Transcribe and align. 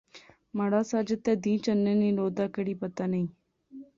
مہاڑا 0.55 0.81
ساجد 0.91 1.19
تہ 1.25 1.33
دیئں 1.43 1.59
چنے 1.63 1.93
نی 1.99 2.09
لو 2.17 2.25
دا، 2.37 2.45
کڑی 2.55 2.75
پتہ 2.81 3.03
نئیں؟ 3.11 3.29